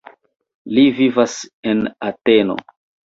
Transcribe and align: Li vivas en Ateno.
Li 0.77 0.85
vivas 1.01 1.35
en 1.73 1.85
Ateno. 2.09 2.57